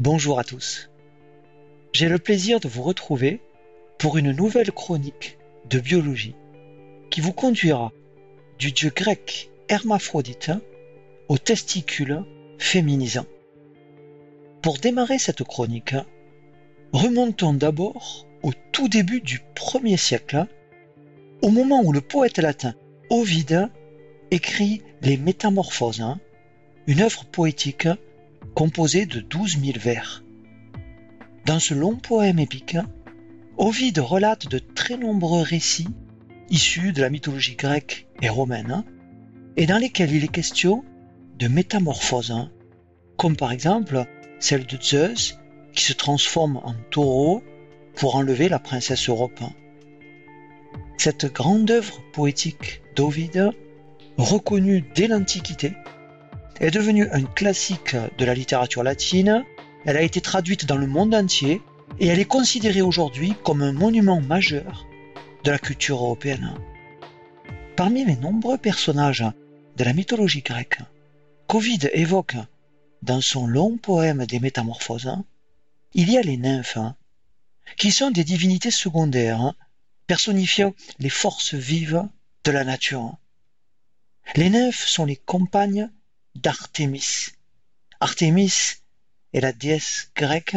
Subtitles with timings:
[0.00, 0.90] Bonjour à tous.
[1.92, 3.40] J'ai le plaisir de vous retrouver
[3.98, 6.36] pour une nouvelle chronique de biologie
[7.10, 7.90] qui vous conduira
[8.60, 10.52] du dieu grec hermaphrodite
[11.28, 12.22] aux testicules
[12.60, 13.26] féminisants.
[14.62, 15.96] Pour démarrer cette chronique,
[16.92, 20.46] remontons d'abord au tout début du 1er siècle,
[21.42, 22.76] au moment où le poète latin
[23.10, 23.68] Ovide
[24.30, 26.04] écrit les Métamorphoses,
[26.86, 27.88] une œuvre poétique
[28.58, 30.24] composé de douze mille vers.
[31.46, 32.76] Dans ce long poème épique,
[33.56, 35.86] Ovide relate de très nombreux récits
[36.50, 38.82] issus de la mythologie grecque et romaine,
[39.56, 40.84] et dans lesquels il est question
[41.38, 42.48] de métamorphoses,
[43.16, 44.06] comme par exemple
[44.40, 45.38] celle de Zeus
[45.72, 47.44] qui se transforme en taureau
[47.94, 49.40] pour enlever la princesse Europe.
[50.96, 53.52] Cette grande œuvre poétique d'Ovide,
[54.16, 55.74] reconnue dès l'Antiquité,
[56.60, 59.44] est devenue un classique de la littérature latine,
[59.84, 61.62] elle a été traduite dans le monde entier
[62.00, 64.86] et elle est considérée aujourd'hui comme un monument majeur
[65.44, 66.54] de la culture européenne.
[67.76, 69.24] Parmi les nombreux personnages
[69.76, 70.80] de la mythologie grecque,
[71.46, 72.36] qu'Ovide évoque
[73.02, 75.14] dans son long poème des Métamorphoses,
[75.94, 76.78] il y a les nymphes,
[77.76, 79.54] qui sont des divinités secondaires,
[80.06, 82.02] personnifiant les forces vives
[82.44, 83.16] de la nature.
[84.34, 85.88] Les nymphes sont les compagnes
[86.40, 87.28] d'Artémis.
[88.00, 88.52] Artémis
[89.32, 90.56] est la déesse grecque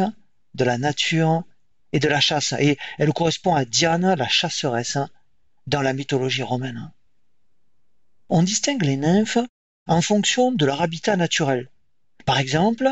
[0.54, 1.44] de la nature
[1.92, 4.98] et de la chasse, et elle correspond à Diane, la chasseresse,
[5.66, 6.90] dans la mythologie romaine.
[8.28, 9.38] On distingue les nymphes
[9.86, 11.68] en fonction de leur habitat naturel.
[12.24, 12.88] Par exemple,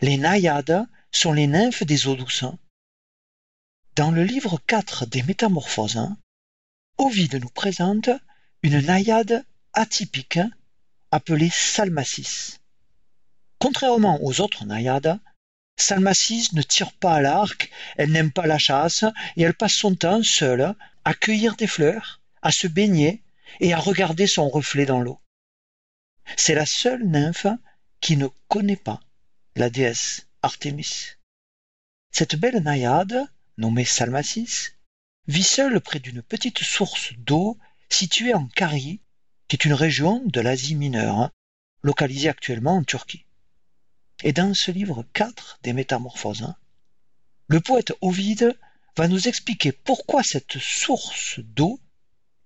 [0.00, 2.44] les naïades sont les nymphes des eaux douces.
[3.94, 6.06] Dans le livre 4 des Métamorphoses,
[6.98, 8.10] Ovide nous présente
[8.62, 10.38] une naïade atypique
[11.16, 12.58] appelée Salmacis.
[13.58, 15.18] Contrairement aux autres naïades,
[15.78, 19.02] Salmacis ne tire pas à l'arc, elle n'aime pas la chasse
[19.36, 20.74] et elle passe son temps seule
[21.06, 23.22] à cueillir des fleurs, à se baigner
[23.60, 25.18] et à regarder son reflet dans l'eau.
[26.36, 27.46] C'est la seule nymphe
[28.00, 29.00] qui ne connaît pas
[29.54, 31.16] la déesse Artémis.
[32.12, 34.72] Cette belle naïade, nommée Salmacis,
[35.28, 37.56] vit seule près d'une petite source d'eau
[37.88, 39.00] située en Carie,
[39.48, 41.32] qui est une région de l'Asie mineure, hein,
[41.82, 43.24] localisée actuellement en Turquie.
[44.22, 46.56] Et dans ce livre 4 des Métamorphoses, hein,
[47.48, 48.58] le poète Ovide
[48.96, 51.80] va nous expliquer pourquoi cette source d'eau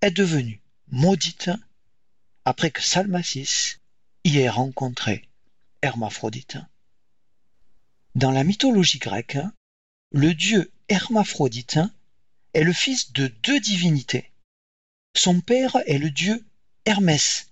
[0.03, 1.51] est devenue maudite
[2.45, 3.77] après que Salmacis
[4.25, 5.29] y ait rencontré
[5.83, 6.59] Hermaphrodite.
[8.15, 9.39] Dans la mythologie grecque,
[10.11, 11.79] le dieu Hermaphrodite
[12.55, 14.33] est le fils de deux divinités.
[15.17, 16.45] Son père est le dieu
[16.87, 17.51] Hermès,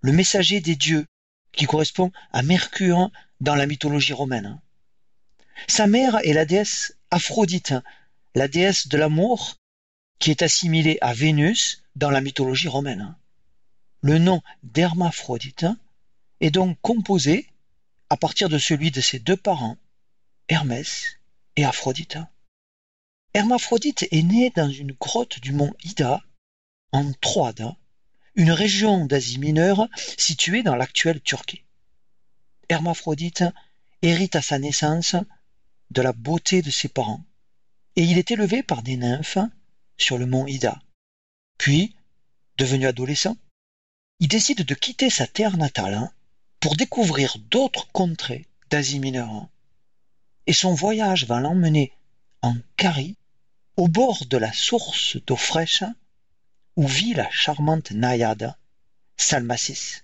[0.00, 1.06] le messager des dieux,
[1.52, 4.60] qui correspond à Mercure dans la mythologie romaine.
[5.68, 7.74] Sa mère est la déesse Aphrodite,
[8.34, 9.56] la déesse de l'amour,
[10.18, 13.14] qui est assimilée à Vénus dans la mythologie romaine.
[14.00, 15.66] Le nom d'Hermaphrodite
[16.40, 17.48] est donc composé
[18.10, 19.78] à partir de celui de ses deux parents,
[20.48, 21.18] Hermès
[21.56, 22.18] et Aphrodite.
[23.32, 26.22] Hermaphrodite est né dans une grotte du mont Ida,
[26.92, 27.74] en Troade,
[28.34, 31.62] une région d'Asie mineure située dans l'actuelle Turquie.
[32.68, 33.44] Hermaphrodite
[34.02, 35.16] hérite à sa naissance
[35.90, 37.24] de la beauté de ses parents,
[37.96, 39.38] et il est élevé par des nymphes
[39.96, 40.82] sur le mont Ida.
[41.58, 41.94] Puis,
[42.58, 43.36] devenu adolescent,
[44.20, 46.10] il décide de quitter sa terre natale
[46.60, 49.48] pour découvrir d'autres contrées d'Asie mineure.
[50.46, 51.92] Et son voyage va l'emmener
[52.42, 53.16] en Carie,
[53.76, 55.84] au bord de la source d'eau fraîche
[56.76, 58.54] où vit la charmante naïade
[59.16, 60.02] Salmacis.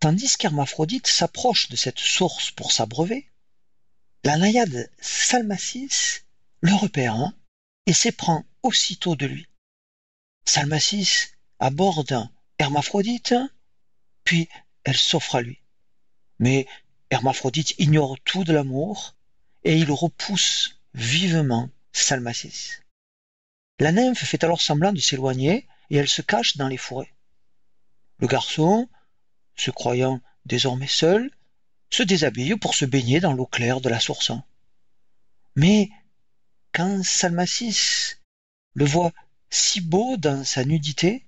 [0.00, 3.30] Tandis qu'Hermaphrodite s'approche de cette source pour s'abreuver,
[4.24, 6.22] la naïade Salmacis
[6.60, 7.32] le repère
[7.86, 9.46] et s'éprend aussitôt de lui.
[10.46, 11.28] Salmacis
[11.58, 12.28] aborde
[12.58, 13.34] Hermaphrodite,
[14.24, 14.48] puis
[14.84, 15.60] elle s'offre à lui.
[16.38, 16.66] Mais
[17.10, 19.14] Hermaphrodite ignore tout de l'amour
[19.64, 22.83] et il repousse vivement Salmacis.
[23.80, 27.12] La nymphe fait alors semblant de s'éloigner et elle se cache dans les forêts.
[28.18, 28.88] Le garçon,
[29.56, 31.30] se croyant désormais seul,
[31.90, 34.32] se déshabille pour se baigner dans l'eau claire de la source.
[35.56, 35.90] Mais
[36.72, 38.16] quand Salmacis
[38.74, 39.12] le voit
[39.50, 41.26] si beau dans sa nudité,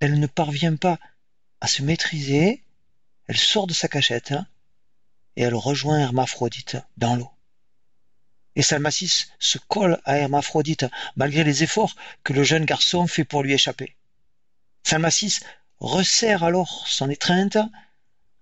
[0.00, 0.98] elle ne parvient pas
[1.60, 2.64] à se maîtriser,
[3.26, 4.34] elle sort de sa cachette
[5.36, 7.30] et elle rejoint Hermaphrodite dans l'eau
[8.56, 10.86] et Salmacis se colle à Hermaphrodite
[11.16, 13.96] malgré les efforts que le jeune garçon fait pour lui échapper.
[14.84, 15.40] Salmacis
[15.80, 17.58] resserre alors son étreinte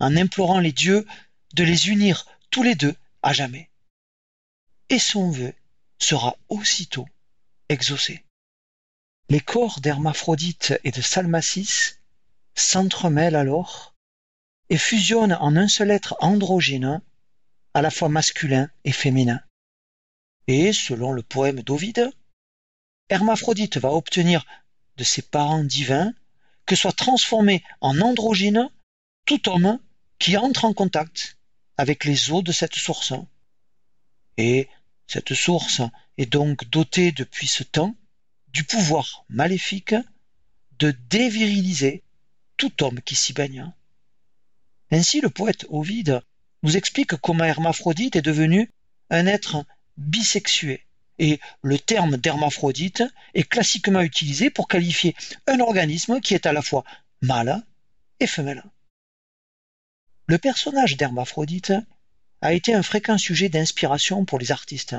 [0.00, 1.06] en implorant les dieux
[1.54, 3.70] de les unir tous les deux à jamais.
[4.88, 5.52] Et son vœu
[5.98, 7.06] sera aussitôt
[7.68, 8.24] exaucé.
[9.28, 11.96] Les corps d'Hermaphrodite et de Salmacis
[12.54, 13.94] s'entremêlent alors
[14.70, 17.00] et fusionnent en un seul être androgyne,
[17.74, 19.40] à la fois masculin et féminin.
[20.48, 22.10] Et, selon le poème d'Ovide,
[23.08, 24.44] Hermaphrodite va obtenir
[24.96, 26.12] de ses parents divins
[26.66, 28.68] que soit transformé en androgyne
[29.24, 29.78] tout homme
[30.18, 31.36] qui entre en contact
[31.76, 33.12] avec les eaux de cette source.
[34.36, 34.68] Et
[35.06, 35.82] cette source
[36.18, 37.94] est donc dotée depuis ce temps
[38.48, 39.94] du pouvoir maléfique
[40.78, 42.02] de déviriliser
[42.56, 43.72] tout homme qui s'y baigne.
[44.90, 46.22] Ainsi, le poète Ovide
[46.62, 48.70] nous explique comment Hermaphrodite est devenu
[49.10, 49.64] un être
[49.96, 50.82] bisexué.
[51.18, 53.02] Et le terme d'hermaphrodite
[53.34, 55.14] est classiquement utilisé pour qualifier
[55.46, 56.84] un organisme qui est à la fois
[57.22, 57.64] mâle
[58.20, 58.62] et femelle.
[60.26, 61.72] Le personnage d'Hermaphrodite
[62.42, 64.96] a été un fréquent sujet d'inspiration pour les artistes.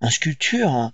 [0.00, 0.92] En sculpture,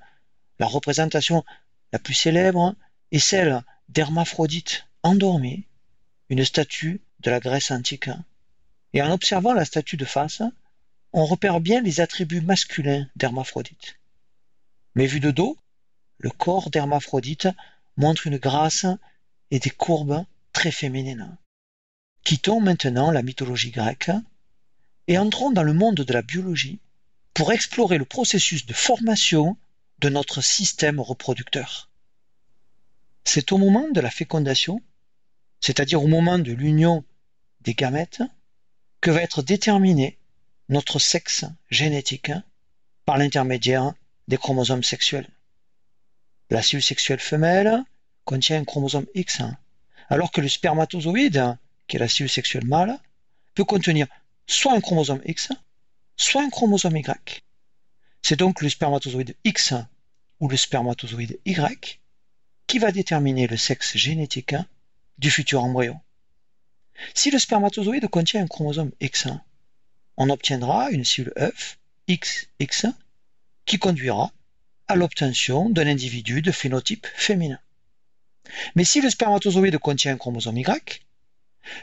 [0.59, 1.45] la représentation
[1.93, 2.75] la plus célèbre
[3.11, 5.67] est celle d'Hermaphrodite endormi,
[6.29, 8.11] une statue de la Grèce antique.
[8.95, 10.43] Et en observant la statue de face,
[11.13, 13.99] on repère bien les attributs masculins d'Hermaphrodite.
[14.95, 15.57] Mais vu de dos,
[16.19, 17.49] le corps d'Hermaphrodite
[17.97, 18.87] montre une grâce
[19.51, 21.37] et des courbes très féminines.
[22.25, 24.11] Quittons maintenant la mythologie grecque
[25.09, 26.79] et entrons dans le monde de la biologie
[27.35, 29.57] pour explorer le processus de formation
[29.99, 31.91] de notre système reproducteur.
[33.25, 34.83] C'est au moment de la fécondation,
[35.61, 37.05] c'est-à-dire au moment de l'union
[37.61, 38.23] des gamètes,
[39.01, 40.19] que va être déterminé
[40.73, 42.33] notre sexe génétique
[43.05, 43.93] par l'intermédiaire
[44.27, 45.29] des chromosomes sexuels.
[46.51, 47.85] La cellule sexuelle femelle
[48.25, 49.43] contient un chromosome X,
[50.09, 52.99] alors que le spermatozoïde qui est la cellule sexuelle mâle,
[53.55, 54.07] peut contenir
[54.47, 55.51] soit un chromosome X,
[56.17, 57.43] soit un chromosome Y.
[58.23, 59.75] C'est donc le spermatozoïde X
[60.41, 62.01] ou le spermatozoïde Y
[62.67, 64.55] qui va déterminer le sexe génétique
[65.19, 66.01] du futur embryon.
[67.13, 69.27] Si le spermatozoïde contient un chromosome X,
[70.17, 71.79] on obtiendra une cellule œuf
[72.09, 72.89] XX
[73.65, 74.33] qui conduira
[74.89, 77.59] à l'obtention d'un individu de phénotype féminin.
[78.75, 81.03] Mais si le spermatozoïde contient un chromosome Y,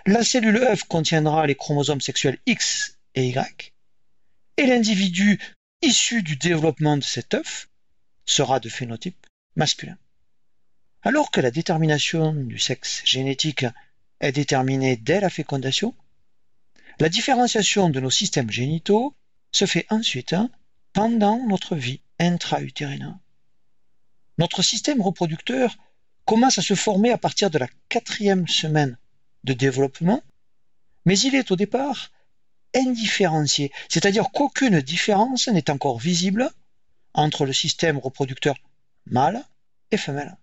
[0.05, 3.73] la cellule œuf contiendra les chromosomes sexuels X et Y,
[4.57, 5.39] et l'individu
[5.81, 7.69] issu du développement de cet œuf
[8.25, 9.25] sera de phénotype
[9.55, 9.97] masculin.
[11.01, 13.65] Alors que la détermination du sexe génétique
[14.19, 15.95] est déterminée dès la fécondation,
[16.99, 19.15] la différenciation de nos systèmes génitaux
[19.51, 20.35] se fait ensuite
[20.93, 23.17] pendant notre vie intra-utérine.
[24.37, 25.75] Notre système reproducteur
[26.25, 28.97] commence à se former à partir de la quatrième semaine
[29.45, 30.21] de développement,
[31.05, 32.11] mais il est au départ
[32.75, 36.51] indifférencié, c'est-à-dire qu'aucune différence n'est encore visible
[37.13, 38.55] entre le système reproducteur
[39.07, 39.43] mâle
[39.91, 40.37] et femelle.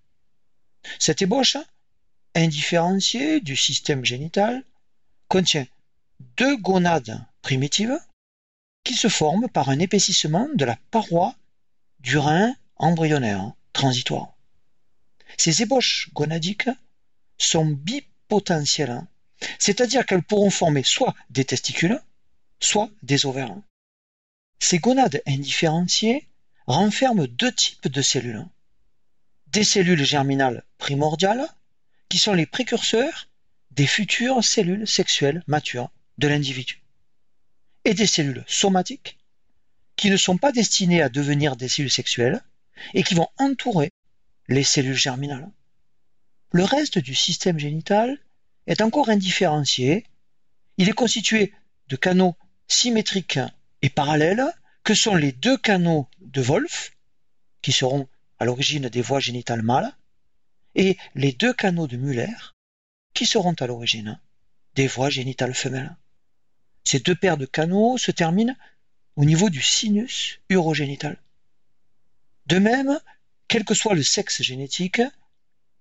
[0.98, 1.56] Cette ébauche
[2.34, 4.64] indifférenciée du système génital
[5.28, 5.66] contient
[6.36, 7.98] deux gonades primitives
[8.84, 11.34] qui se forment par un épaississement de la paroi
[12.00, 14.36] du rein embryonnaire transitoire.
[15.38, 16.70] Ces ébauches gonadiques
[17.38, 19.08] sont bipolaires potentielles, hein.
[19.58, 22.00] c'est-à-dire qu'elles pourront former soit des testicules,
[22.60, 23.56] soit des ovaires.
[24.58, 26.26] Ces gonades indifférenciées
[26.66, 28.44] renferment deux types de cellules.
[29.48, 31.46] Des cellules germinales primordiales,
[32.08, 33.28] qui sont les précurseurs
[33.72, 36.82] des futures cellules sexuelles matures de l'individu,
[37.84, 39.18] et des cellules somatiques,
[39.96, 42.42] qui ne sont pas destinées à devenir des cellules sexuelles
[42.94, 43.92] et qui vont entourer
[44.48, 45.50] les cellules germinales.
[46.52, 48.18] Le reste du système génital
[48.66, 50.06] est encore indifférencié.
[50.76, 51.52] Il est constitué
[51.88, 52.36] de canaux
[52.68, 53.40] symétriques
[53.82, 54.44] et parallèles
[54.84, 56.92] que sont les deux canaux de Wolff,
[57.62, 58.08] qui seront
[58.38, 59.96] à l'origine des voies génitales mâles,
[60.74, 62.54] et les deux canaux de Muller,
[63.14, 64.20] qui seront à l'origine
[64.74, 65.96] des voies génitales femelles.
[66.86, 68.54] Ces deux paires de canaux se terminent
[69.16, 71.18] au niveau du sinus urogénital.
[72.46, 73.00] De même,
[73.48, 75.02] quel que soit le sexe génétique,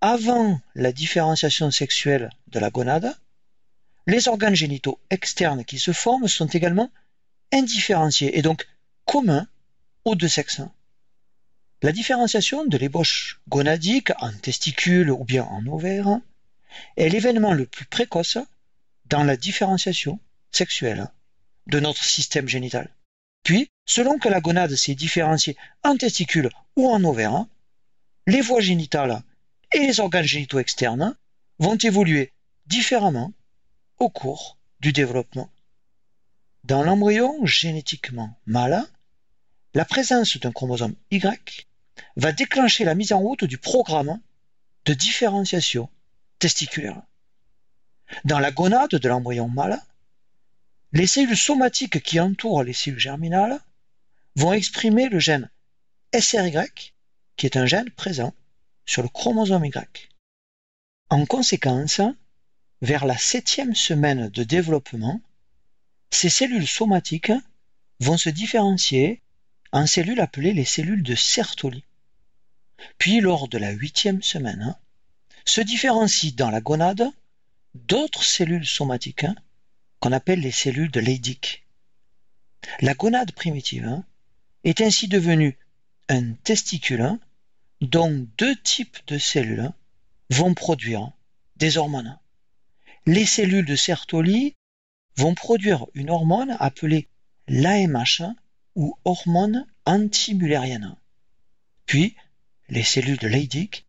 [0.01, 3.15] avant la différenciation sexuelle de la gonade,
[4.07, 6.89] les organes génitaux externes qui se forment sont également
[7.53, 8.67] indifférenciés et donc
[9.05, 9.47] communs
[10.05, 10.61] aux deux sexes.
[11.83, 16.19] La différenciation de l'ébauche gonadique en testicules ou bien en ovaire
[16.97, 18.39] est l'événement le plus précoce
[19.05, 20.19] dans la différenciation
[20.51, 21.07] sexuelle
[21.67, 22.93] de notre système génital.
[23.43, 27.45] Puis, selon que la gonade s'est différenciée en testicules ou en ovaire,
[28.27, 29.21] les voies génitales
[29.73, 31.15] et les organes génitaux externes
[31.59, 32.33] vont évoluer
[32.65, 33.33] différemment
[33.97, 35.49] au cours du développement.
[36.63, 38.83] Dans l'embryon génétiquement mâle,
[39.75, 41.21] la présence d'un chromosome Y
[42.15, 44.19] va déclencher la mise en route du programme
[44.85, 45.89] de différenciation
[46.39, 47.01] testiculaire.
[48.23, 49.79] Dans la gonade de l'embryon mâle,
[50.93, 53.59] les cellules somatiques qui entourent les cellules germinales
[54.35, 55.49] vont exprimer le gène
[56.13, 56.93] SRY,
[57.37, 58.33] qui est un gène présent
[58.85, 60.09] sur le chromosome Y.
[61.09, 62.01] En conséquence,
[62.81, 65.21] vers la septième semaine de développement,
[66.11, 67.31] ces cellules somatiques
[67.99, 69.21] vont se différencier
[69.71, 71.83] en cellules appelées les cellules de Sertoli.
[72.97, 74.75] Puis, lors de la huitième semaine,
[75.45, 77.09] se différencient dans la gonade
[77.73, 79.25] d'autres cellules somatiques
[80.05, 81.63] qu'on appelle les cellules de Leydig.
[82.79, 84.03] La gonade primitive
[84.63, 85.57] est ainsi devenue
[86.09, 87.17] un testicule
[87.81, 89.71] dont deux types de cellules
[90.29, 91.11] vont produire
[91.55, 92.19] des hormones.
[93.07, 94.53] Les cellules de Sertoli
[95.17, 97.07] vont produire une hormone appelée
[97.47, 98.21] l'AMH
[98.75, 100.95] ou hormone antimullérienne.
[101.87, 102.15] Puis,
[102.69, 103.85] les cellules de Leydig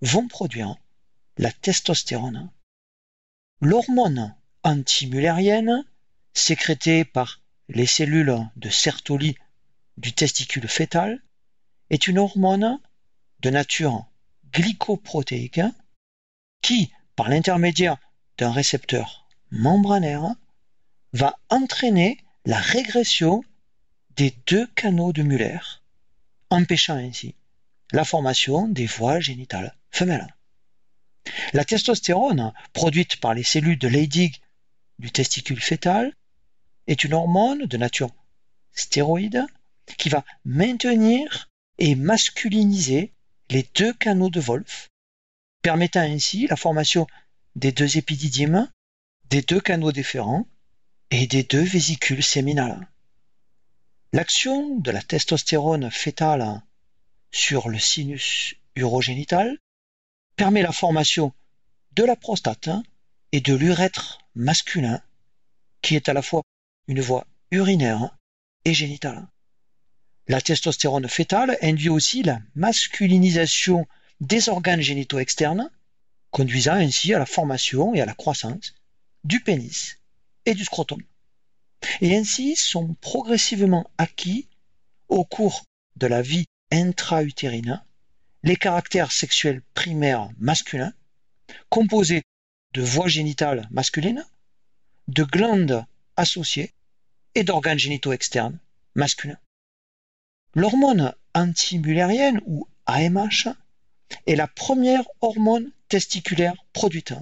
[0.00, 0.76] vont produire
[1.38, 2.52] la testostérone.
[3.60, 4.32] L'hormone
[4.66, 5.84] antimullérienne,
[6.34, 9.36] sécrétée par les cellules de Sertoli
[9.96, 11.22] du testicule fœtal,
[11.88, 12.80] est une hormone
[13.40, 14.04] de nature
[14.52, 15.60] glycoprotéique
[16.62, 17.96] qui, par l'intermédiaire
[18.38, 20.34] d'un récepteur membranaire,
[21.12, 23.44] va entraîner la régression
[24.16, 25.60] des deux canaux de Muller,
[26.50, 27.36] empêchant ainsi
[27.92, 30.34] la formation des voies génitales femelles.
[31.52, 34.40] La testostérone, produite par les cellules de Leydig
[34.98, 36.14] du testicule fœtal,
[36.86, 38.10] est une hormone de nature
[38.72, 39.44] stéroïde
[39.98, 43.12] qui va maintenir et masculiniser
[43.50, 44.90] les deux canaux de Wolff,
[45.62, 47.06] permettant ainsi la formation
[47.54, 48.70] des deux épididymes,
[49.30, 50.46] des deux canaux déférents
[51.10, 52.88] et des deux vésicules séminales.
[54.12, 56.62] L'action de la testostérone fœtale
[57.32, 59.58] sur le sinus urogénital
[60.36, 61.32] permet la formation
[61.92, 62.70] de la prostate
[63.32, 65.00] et de l'urètre masculin,
[65.82, 66.42] qui est à la fois
[66.88, 68.16] une voie urinaire
[68.64, 69.26] et génitale.
[70.28, 73.86] La testostérone fœtale induit aussi la masculinisation
[74.20, 75.70] des organes génitaux externes,
[76.30, 78.74] conduisant ainsi à la formation et à la croissance
[79.24, 79.98] du pénis
[80.44, 81.02] et du scrotum.
[82.00, 84.48] Et ainsi sont progressivement acquis
[85.08, 85.64] au cours
[85.96, 87.82] de la vie intra-utérine
[88.42, 90.92] les caractères sexuels primaires masculins,
[91.68, 92.22] composés
[92.76, 94.22] de voies génitales masculines,
[95.08, 96.74] de glandes associées
[97.34, 98.58] et d'organes génitaux externes
[98.94, 99.38] masculins.
[100.54, 103.48] L'hormone antimullérienne ou AMH
[104.26, 107.14] est la première hormone testiculaire produite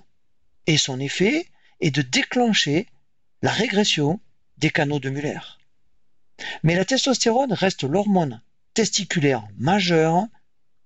[0.66, 1.46] et son effet
[1.80, 2.88] est de déclencher
[3.40, 4.18] la régression
[4.58, 5.38] des canaux de Muller.
[6.64, 8.42] Mais la testostérone reste l'hormone
[8.73, 10.26] testiculaire majeure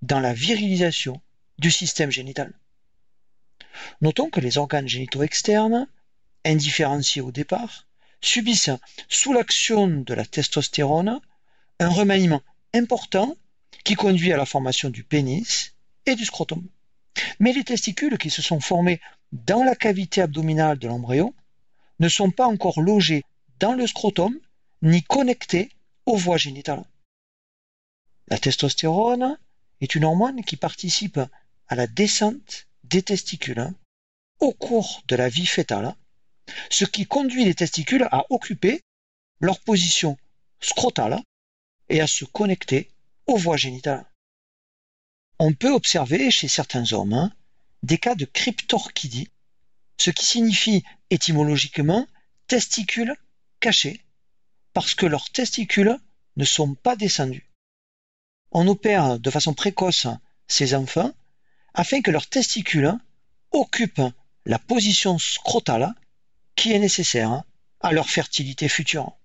[0.03, 1.23] dans la virilisation
[1.59, 2.53] du système génital.
[4.01, 5.89] Notons que les organes génitaux externes,
[6.45, 7.87] indifférenciés au départ,
[8.21, 8.71] subissent
[9.09, 11.21] sous l'action de la testostérone
[11.81, 12.43] un remaniement
[12.75, 13.37] important
[13.85, 15.75] qui conduit à la formation du pénis
[16.07, 16.67] et du scrotum.
[17.39, 19.01] Mais les testicules qui se sont formés
[19.33, 21.35] dans la cavité abdominale de l'embryon
[22.01, 23.25] ne sont pas encore logés
[23.59, 24.39] dans le scrotum
[24.83, 25.71] ni connectés
[26.07, 26.85] aux voies génitales.
[28.29, 29.39] La testostérone
[29.81, 31.21] est une hormone qui participe
[31.69, 33.73] à la descente des testicules
[34.41, 35.95] au cours de la vie fœtale,
[36.71, 38.83] ce qui conduit les testicules à occuper
[39.41, 40.17] leur position
[40.61, 41.23] scrotale
[41.89, 42.91] et à se connecter
[43.27, 44.07] aux voies génitales.
[45.39, 47.33] On peut observer chez certains hommes hein,
[47.83, 49.31] des cas de cryptorchidie,
[49.99, 52.07] ce qui signifie étymologiquement
[52.47, 53.15] testicules
[53.61, 54.05] cachés,
[54.73, 55.99] parce que leurs testicules
[56.37, 57.51] ne sont pas descendus.
[58.51, 60.07] On opère de façon précoce
[60.47, 61.13] ces enfants
[61.79, 62.93] afin que leurs testicules
[63.53, 64.13] occupent
[64.47, 65.95] la position scrotale
[66.57, 67.45] qui est nécessaire
[67.79, 69.17] à leur fertilité future.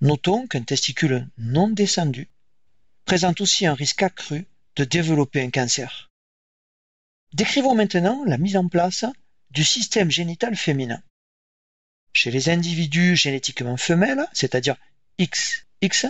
[0.00, 2.28] Notons qu'un testicule non descendu
[3.06, 6.12] présente aussi un risque accru de développer un cancer.
[7.32, 9.04] Décrivons maintenant la mise en place
[9.50, 11.02] du système génital féminin.
[12.12, 14.76] Chez les individus génétiquement femelles, c'est-à-dire
[15.18, 16.06] XX,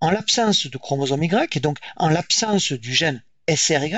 [0.00, 3.92] en l'absence de chromosome Y et donc en l'absence du gène SRY,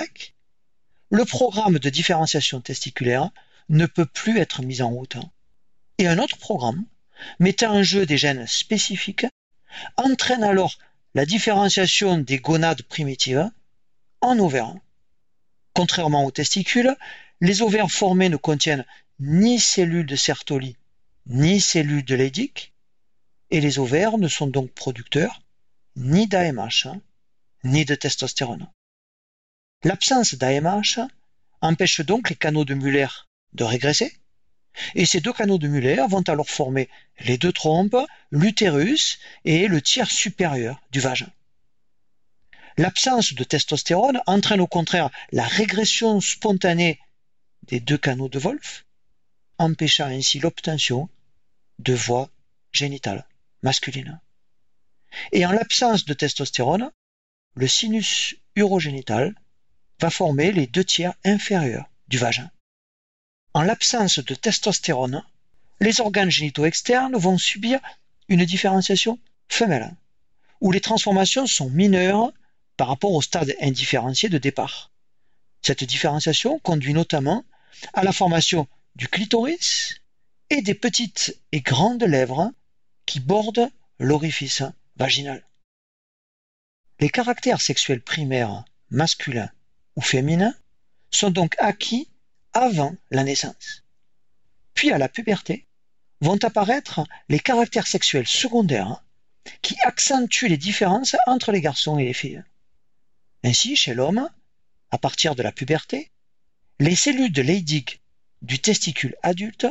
[1.11, 3.31] le programme de différenciation testiculaire
[3.69, 5.17] ne peut plus être mis en route.
[5.99, 6.85] Et un autre programme,
[7.38, 9.26] mettant en jeu des gènes spécifiques,
[9.97, 10.79] entraîne alors
[11.14, 13.50] la différenciation des gonades primitives
[14.21, 14.75] en ovaires.
[15.75, 16.97] Contrairement aux testicules,
[17.40, 18.87] les ovaires formés ne contiennent
[19.19, 20.76] ni cellules de Sertoli
[21.26, 22.73] ni cellules de Leydig,
[23.50, 25.43] et les ovaires ne sont donc producteurs
[25.97, 26.88] ni d'AMH,
[27.64, 28.69] ni de testostérone.
[29.82, 30.99] L'absence d'AMH
[31.62, 33.08] empêche donc les canaux de Muller
[33.54, 34.14] de régresser,
[34.94, 36.88] et ces deux canaux de Muller vont alors former
[37.20, 37.96] les deux trompes,
[38.30, 41.30] l'utérus et le tiers supérieur du vagin.
[42.76, 47.00] L'absence de testostérone entraîne au contraire la régression spontanée
[47.64, 48.84] des deux canaux de Wolf,
[49.58, 51.08] empêchant ainsi l'obtention
[51.78, 52.30] de voies
[52.72, 53.26] génitales
[53.62, 54.20] masculines.
[55.32, 56.90] Et en l'absence de testostérone,
[57.54, 59.34] le sinus urogénital
[60.00, 62.50] va former les deux tiers inférieurs du vagin.
[63.54, 65.25] En l'absence de testostérone,
[65.80, 67.80] les organes génitaux externes vont subir
[68.28, 69.95] une différenciation femelle,
[70.61, 72.33] où les transformations sont mineures
[72.76, 74.90] par rapport au stade indifférencié de départ.
[75.62, 77.45] Cette différenciation conduit notamment
[77.92, 80.00] à la formation du clitoris
[80.49, 82.52] et des petites et grandes lèvres
[83.07, 84.62] qui bordent l'orifice
[84.97, 85.45] vaginal.
[87.00, 89.50] Les caractères sexuels primaires masculins
[89.97, 90.54] ou féminins
[91.11, 92.09] sont donc acquis
[92.52, 93.85] avant la naissance.
[94.75, 95.66] Puis à la puberté
[96.20, 99.04] vont apparaître les caractères sexuels secondaires
[99.62, 102.44] qui accentuent les différences entre les garçons et les filles.
[103.42, 104.28] Ainsi, chez l'homme,
[104.90, 106.11] à partir de la puberté,
[106.78, 108.00] les cellules de Leydig
[108.42, 109.66] du testicule adulte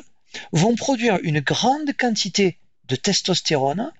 [0.52, 3.92] vont produire une grande quantité de testostérone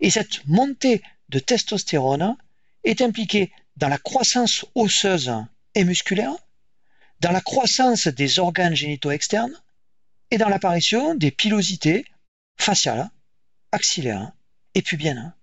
[0.00, 2.36] et cette montée de testostérone
[2.84, 5.32] est impliquée dans la croissance osseuse
[5.74, 6.34] et musculaire,
[7.20, 9.60] dans la croissance des organes génitaux externes
[10.30, 12.04] et dans l'apparition des pilosités
[12.56, 13.10] faciales,
[13.72, 14.32] axillaires
[14.74, 15.34] et pubiennes.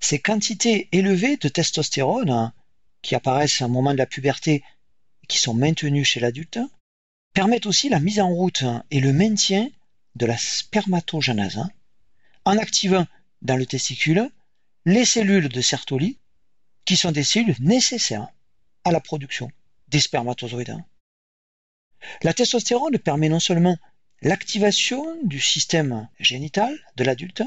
[0.00, 2.52] Ces quantités élevées de testostérone
[3.02, 4.64] qui apparaissent un moment de la puberté
[5.22, 6.58] et qui sont maintenues chez l'adulte
[7.34, 9.68] permettent aussi la mise en route et le maintien
[10.16, 11.62] de la spermatogenèse
[12.44, 13.06] en activant
[13.42, 14.30] dans le testicule
[14.86, 16.18] les cellules de Sertoli
[16.84, 18.28] qui sont des cellules nécessaires
[18.84, 19.50] à la production
[19.88, 20.76] des spermatozoïdes.
[22.22, 23.76] La testostérone permet non seulement
[24.22, 27.42] l'activation du système génital de l'adulte,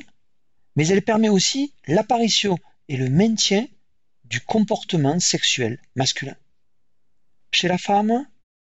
[0.76, 3.68] mais elle permet aussi l'apparition et le maintien
[4.26, 6.36] du comportement sexuel masculin.
[7.52, 8.28] Chez la femme,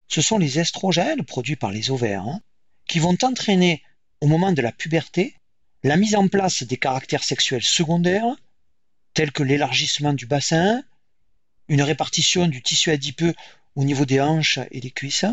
[0.07, 2.41] ce sont les estrogènes produits par les ovaires hein,
[2.87, 3.83] qui vont entraîner
[4.21, 5.35] au moment de la puberté
[5.83, 8.35] la mise en place des caractères sexuels secondaires
[9.13, 10.83] tels que l'élargissement du bassin,
[11.67, 13.33] une répartition du tissu adipeux
[13.75, 15.25] au niveau des hanches et des cuisses,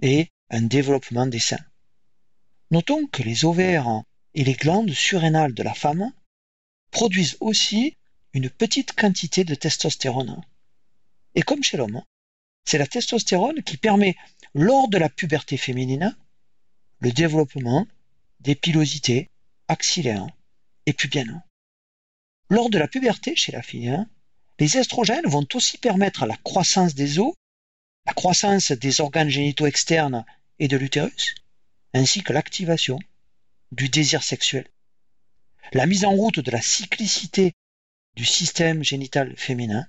[0.00, 1.64] et un développement des seins.
[2.70, 4.02] Notons que les ovaires
[4.34, 6.12] et les glandes surrénales de la femme
[6.90, 7.96] produisent aussi
[8.32, 10.42] une petite quantité de testostérone.
[11.34, 12.02] Et comme chez l'homme,
[12.64, 14.16] c'est la testostérone qui permet,
[14.54, 16.16] lors de la puberté féminine,
[17.00, 17.86] le développement
[18.40, 19.30] des pilosités
[19.68, 20.26] axillaires
[20.86, 21.42] et pubiennes.
[22.48, 23.96] Lors de la puberté chez la fille,
[24.58, 27.34] les estrogènes vont aussi permettre la croissance des os,
[28.06, 30.24] la croissance des organes génitaux externes
[30.58, 31.34] et de l'utérus,
[31.92, 32.98] ainsi que l'activation
[33.72, 34.66] du désir sexuel.
[35.72, 37.52] La mise en route de la cyclicité
[38.14, 39.86] du système génital féminin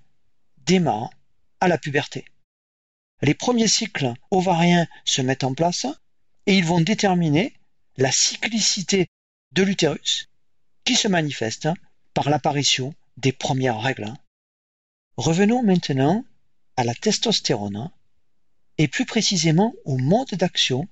[0.57, 1.11] démarre
[1.61, 2.25] à la puberté.
[3.21, 5.87] Les premiers cycles ovariens se mettent en place
[6.45, 7.53] et ils vont déterminer
[7.95, 9.07] la cyclicité
[9.53, 10.29] de l'utérus
[10.83, 11.69] qui se manifeste
[12.13, 14.13] par l'apparition des premières règles.
[15.17, 16.23] Revenons maintenant
[16.75, 17.91] à la testostérone
[18.77, 20.87] et plus précisément au mode d'action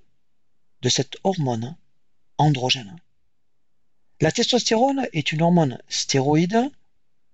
[0.81, 1.75] de cette hormone
[2.37, 2.95] androgène.
[4.21, 6.71] La testostérone est une hormone stéroïde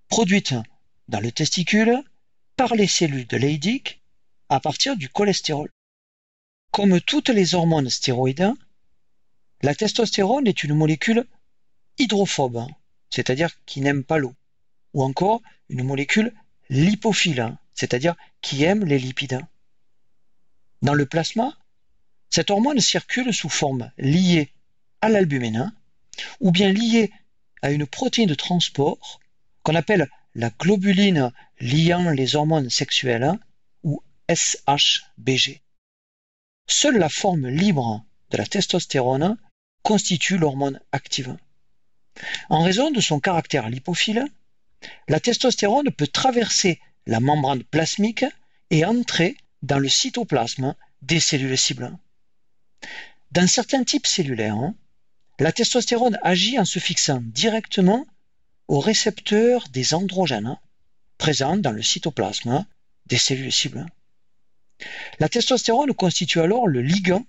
[0.10, 0.54] produite
[1.08, 2.04] dans le testicule
[2.58, 4.02] par les cellules de Leydig
[4.50, 5.70] à partir du cholestérol.
[6.72, 8.52] Comme toutes les hormones stéroïdes,
[9.62, 11.26] la testostérone est une molécule
[11.98, 12.68] hydrophobe
[13.12, 14.34] c'est-à-dire qui n'aime pas l'eau,
[14.94, 16.34] ou encore une molécule
[16.72, 19.42] lipophile, c'est-à-dire qui aime les lipides.
[20.82, 21.56] Dans le plasma,
[22.30, 24.52] cette hormone circule sous forme liée
[25.02, 25.74] à l'albumine
[26.40, 27.12] ou bien liée
[27.62, 29.20] à une protéine de transport
[29.64, 33.34] qu'on appelle la globuline liant les hormones sexuelles
[33.84, 34.02] ou
[34.34, 35.62] SHBG.
[36.68, 39.38] Seule la forme libre de la testostérone
[39.84, 41.36] constitue l'hormone active.
[42.50, 44.26] En raison de son caractère lipophile,
[45.08, 48.26] la testostérone peut traverser la membrane plasmique
[48.70, 51.98] et entrer dans le cytoplasme des cellules cibles.
[53.32, 54.72] Dans certains types cellulaires,
[55.40, 58.06] la testostérone agit en se fixant directement
[58.68, 60.58] aux récepteurs des androgènes
[61.18, 62.66] présents dans le cytoplasme
[63.06, 63.86] des cellules cibles.
[65.20, 67.26] La testostérone constitue alors le ligand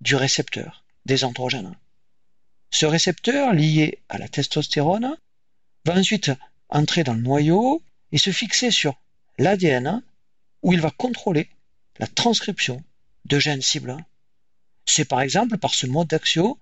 [0.00, 1.74] du récepteur des androgènes.
[2.70, 5.16] Ce récepteur lié à la testostérone
[5.84, 6.30] va ensuite
[6.68, 9.00] entrer dans le noyau et se fixer sur
[9.38, 10.02] l'ADN
[10.62, 11.48] où il va contrôler
[11.98, 12.82] la transcription
[13.24, 13.96] de gènes cibles.
[14.86, 16.58] C'est par exemple par ce mode d'action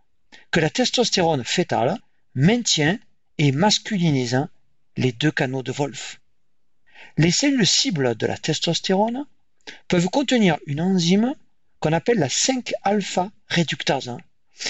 [0.51, 1.99] que la testostérone fétale
[2.35, 2.99] maintient
[3.39, 4.47] et masculinise
[4.97, 6.21] les deux canaux de Wolf.
[7.19, 9.27] Les cellules cibles de la testostérone
[9.89, 11.35] peuvent contenir une enzyme
[11.81, 14.17] qu'on appelle la 5-alpha réductase.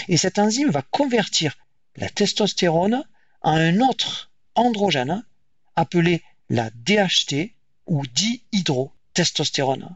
[0.09, 1.57] Et cette enzyme va convertir
[1.97, 3.05] la testostérone
[3.43, 5.25] en un autre androgène
[5.77, 7.53] appelé la DHT
[7.87, 9.95] ou dihydrotestostérone.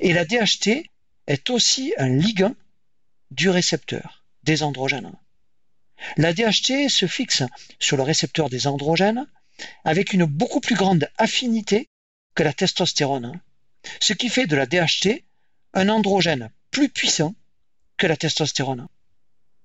[0.00, 0.88] Et la DHT
[1.26, 2.54] est aussi un ligand
[3.30, 5.12] du récepteur des androgènes.
[6.16, 7.42] La DHT se fixe
[7.78, 9.26] sur le récepteur des androgènes
[9.84, 11.88] avec une beaucoup plus grande affinité
[12.34, 13.40] que la testostérone,
[14.00, 15.24] ce qui fait de la DHT
[15.74, 17.34] un androgène plus puissant
[17.96, 18.88] que la testostérone.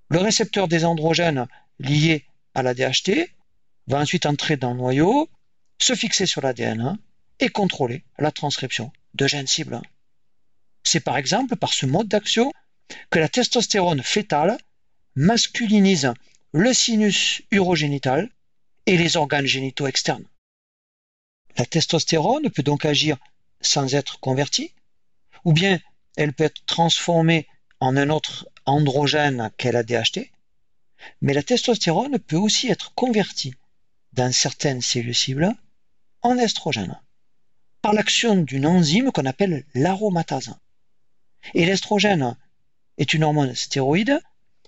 [0.09, 1.47] Le récepteur des androgènes
[1.79, 3.29] lié à la DHT
[3.91, 5.29] va ensuite entrer dans le noyau,
[5.77, 6.97] se fixer sur l'ADN
[7.39, 9.81] et contrôler la transcription de gènes cibles.
[10.83, 12.53] C'est par exemple par ce mode d'action
[13.09, 14.57] que la testostérone fétale
[15.15, 16.13] masculinise
[16.53, 18.29] le sinus urogénital
[18.85, 20.25] et les organes génitaux externes.
[21.57, 23.17] La testostérone peut donc agir
[23.59, 24.73] sans être convertie,
[25.43, 25.79] ou bien
[26.15, 27.45] elle peut être transformée
[27.81, 30.31] en un autre androgène qu'est la DHT,
[31.21, 33.53] mais la testostérone peut aussi être convertie
[34.13, 35.55] dans certaines cellules cibles
[36.21, 36.99] en estrogène
[37.81, 40.53] par l'action d'une enzyme qu'on appelle l'aromatase.
[41.53, 42.37] Et l'estrogène
[42.97, 44.21] est une hormone stéroïde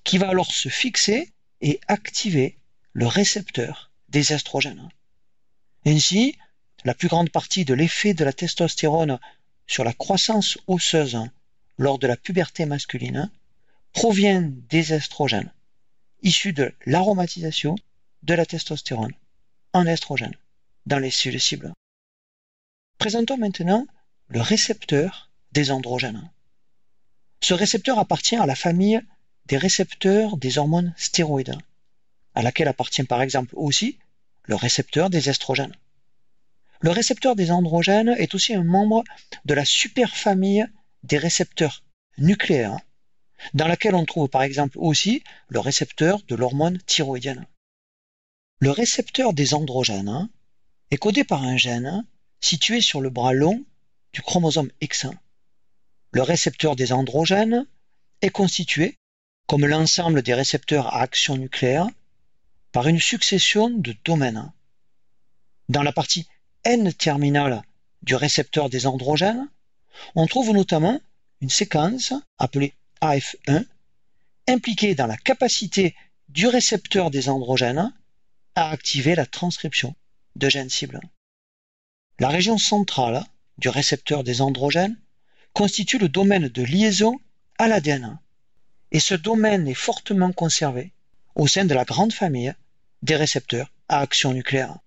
[0.03, 2.57] qui va alors se fixer et activer
[2.93, 4.89] le récepteur des estrogènes.
[5.85, 6.37] Ainsi,
[6.85, 9.19] la plus grande partie de l'effet de la testostérone
[9.67, 11.19] sur la croissance osseuse
[11.77, 13.29] lors de la puberté masculine
[13.93, 15.51] provient des estrogènes
[16.23, 17.75] issus de l'aromatisation
[18.23, 19.13] de la testostérone
[19.73, 20.35] en estrogène
[20.85, 21.73] dans les cellules cibles.
[22.97, 23.85] Présentons maintenant
[24.27, 26.29] le récepteur des androgènes.
[27.41, 29.01] Ce récepteur appartient à la famille
[29.45, 31.57] des récepteurs des hormones stéroïdes,
[32.35, 33.99] à laquelle appartient par exemple aussi
[34.43, 35.75] le récepteur des estrogènes.
[36.79, 39.03] Le récepteur des androgènes est aussi un membre
[39.45, 40.65] de la superfamille
[41.03, 41.83] des récepteurs
[42.17, 42.79] nucléaires,
[43.53, 47.45] dans laquelle on trouve par exemple aussi le récepteur de l'hormone thyroïdienne.
[48.63, 50.29] Le récepteur des androgènes
[50.89, 52.05] est codé par un gène
[52.39, 53.61] situé sur le bras long
[54.13, 55.11] du chromosome X1.
[56.13, 57.67] Le récepteur des androgènes
[58.21, 58.97] est constitué,
[59.47, 61.89] comme l'ensemble des récepteurs à action nucléaire,
[62.71, 64.49] par une succession de domaines.
[65.67, 66.25] Dans la partie
[66.63, 67.63] N-terminale
[68.01, 69.49] du récepteur des androgènes,
[70.15, 71.01] on trouve notamment
[71.41, 73.65] une séquence appelée AF1
[74.47, 75.97] impliquée dans la capacité
[76.29, 77.93] du récepteur des androgènes
[78.55, 79.95] à activer la transcription
[80.35, 80.99] de gènes cibles.
[82.19, 83.23] La région centrale
[83.57, 84.99] du récepteur des androgènes
[85.53, 87.19] constitue le domaine de liaison
[87.57, 88.19] à l'ADN.
[88.91, 90.91] Et ce domaine est fortement conservé
[91.35, 92.53] au sein de la grande famille
[93.01, 94.77] des récepteurs à action nucléaire.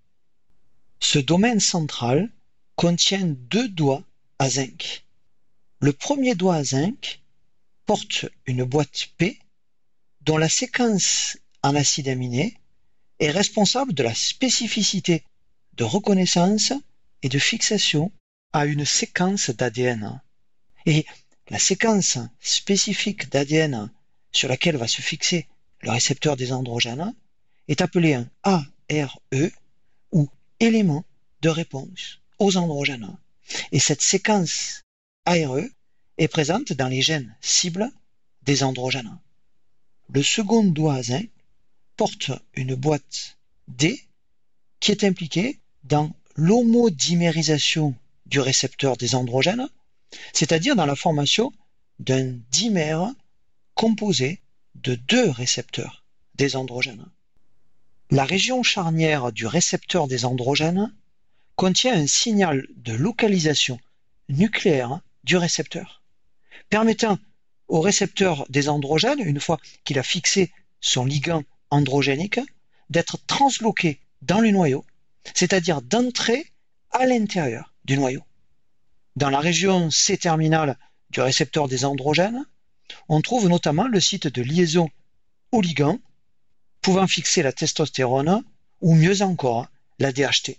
[1.00, 2.30] Ce domaine central
[2.76, 4.04] contient deux doigts
[4.38, 5.04] à zinc.
[5.80, 7.20] Le premier doigt à zinc
[7.84, 9.38] porte une boîte P
[10.22, 12.56] dont la séquence en acide aminé
[13.18, 15.24] est responsable de la spécificité
[15.74, 16.72] de reconnaissance
[17.22, 18.12] et de fixation
[18.52, 20.20] à une séquence d'ADN.
[20.86, 21.04] Et
[21.48, 23.90] la séquence spécifique d'ADN
[24.32, 25.48] sur laquelle va se fixer
[25.82, 27.14] le récepteur des androgènes
[27.68, 29.20] est appelé un ARE
[30.12, 30.28] ou
[30.60, 31.04] élément
[31.42, 33.16] de réponse aux androgènes.
[33.72, 34.82] Et cette séquence
[35.24, 35.60] ARE
[36.18, 37.90] est présente dans les gènes cibles
[38.42, 39.18] des androgènes.
[40.08, 41.02] Le second doigt
[41.96, 44.02] porte une boîte D
[44.80, 47.94] qui est impliquée dans l'homodimérisation
[48.26, 49.68] du récepteur des androgènes,
[50.32, 51.52] c'est-à-dire dans la formation
[51.98, 53.12] d'un dimère
[53.74, 54.40] composé
[54.74, 56.04] de deux récepteurs
[56.34, 57.06] des androgènes.
[58.10, 60.94] La région charnière du récepteur des androgènes
[61.56, 63.80] contient un signal de localisation
[64.28, 66.02] nucléaire du récepteur,
[66.68, 67.18] permettant
[67.68, 72.40] au récepteur des androgènes, une fois qu'il a fixé son ligand androgénique,
[72.90, 74.84] d'être transloqué dans le noyau,
[75.34, 76.52] c'est-à-dire d'entrer
[76.90, 78.22] à l'intérieur du noyau.
[79.16, 80.78] Dans la région C-terminale
[81.10, 82.44] du récepteur des androgènes,
[83.08, 84.90] on trouve notamment le site de liaison
[85.60, 85.98] ligand
[86.80, 88.44] pouvant fixer la testostérone
[88.80, 90.58] ou mieux encore la DHT.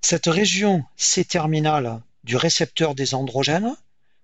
[0.00, 3.76] Cette région C-terminale du récepteur des androgènes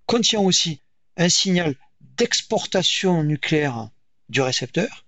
[0.07, 0.81] contient aussi
[1.17, 3.91] un signal d'exportation nucléaire
[4.29, 5.05] du récepteur,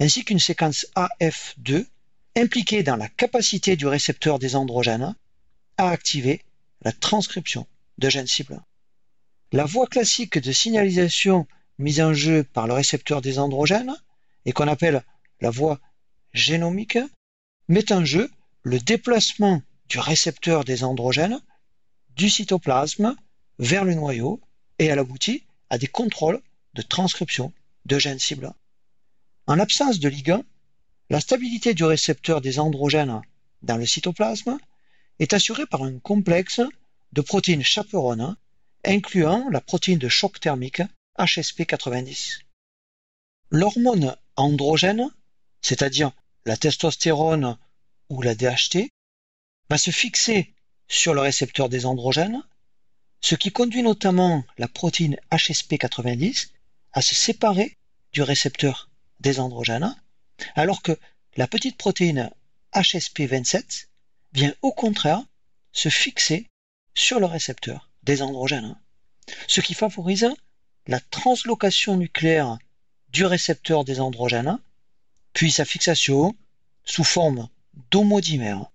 [0.00, 1.86] ainsi qu'une séquence AF2
[2.36, 5.14] impliquée dans la capacité du récepteur des androgènes
[5.78, 6.42] à activer
[6.82, 7.66] la transcription
[7.98, 8.60] de gènes cibles.
[9.52, 11.46] La voie classique de signalisation
[11.78, 13.94] mise en jeu par le récepteur des androgènes
[14.44, 15.02] et qu'on appelle
[15.40, 15.80] la voie
[16.32, 16.98] génomique
[17.68, 18.30] met en jeu
[18.62, 21.40] le déplacement du récepteur des androgènes
[22.16, 23.16] du cytoplasme
[23.58, 24.40] vers le noyau
[24.78, 26.42] et elle aboutit à des contrôles
[26.74, 27.52] de transcription
[27.86, 28.52] de gènes cibles.
[29.48, 30.44] En l'absence de ligand,
[31.08, 33.22] la stabilité du récepteur des androgènes
[33.62, 34.58] dans le cytoplasme
[35.20, 36.60] est assurée par un complexe
[37.12, 38.36] de protéines chaperones
[38.84, 40.82] incluant la protéine de choc thermique
[41.18, 42.40] HSP90.
[43.50, 45.08] L'hormone androgène,
[45.62, 46.10] c'est-à-dire
[46.44, 47.56] la testostérone
[48.08, 48.90] ou la DHT,
[49.70, 50.54] va se fixer
[50.88, 52.42] sur le récepteur des androgènes,
[53.20, 56.48] ce qui conduit notamment la protéine HSP90
[56.92, 57.76] à se séparer
[58.12, 59.94] du récepteur des androgènes,
[60.54, 60.98] alors que
[61.36, 62.30] la petite protéine
[62.74, 63.86] HSP27
[64.32, 65.22] vient au contraire
[65.72, 66.46] se fixer
[66.94, 68.76] sur le récepteur des androgènes,
[69.46, 70.28] ce qui favorise
[70.86, 72.58] la translocation nucléaire
[73.08, 74.58] du récepteur des androgènes,
[75.32, 76.36] puis sa fixation
[76.84, 77.48] sous forme
[77.90, 78.70] d'homodimère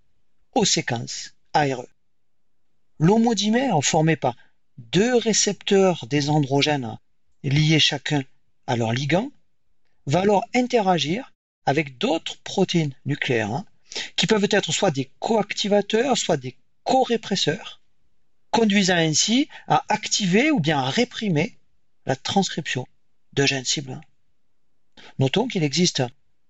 [0.53, 1.85] aux séquences ARE.
[2.99, 4.35] L'homodimère formé par
[4.77, 6.97] deux récepteurs des androgènes
[7.43, 8.23] liés chacun
[8.67, 9.31] à leur ligand
[10.05, 11.33] va alors interagir
[11.65, 13.65] avec d'autres protéines nucléaires hein,
[14.15, 17.81] qui peuvent être soit des coactivateurs, soit des co-répresseurs,
[18.49, 21.57] conduisant ainsi à activer ou bien à réprimer
[22.05, 22.87] la transcription
[23.33, 24.01] de gènes cibles.
[25.19, 26.03] Notons qu'il existe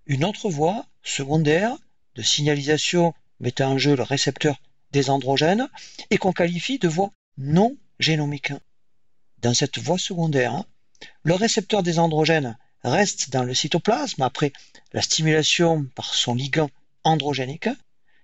[0.06, 1.78] une autre voie secondaire
[2.16, 4.62] de signalisation mettant en jeu le récepteur
[4.92, 5.70] des androgènes
[6.10, 8.54] et qu'on qualifie de voie non génomique.
[9.40, 10.64] Dans cette voie secondaire,
[11.24, 14.54] le récepteur des androgènes reste dans le cytoplasme après
[14.94, 16.70] la stimulation par son ligand
[17.04, 17.70] androgénique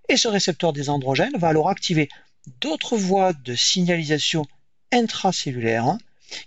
[0.10, 2.10] et ce récepteur des androgènes va alors activer
[2.62, 4.46] d'autres voies de signalisation
[4.92, 5.98] intracellulaire